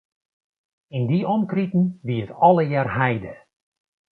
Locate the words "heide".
2.97-3.33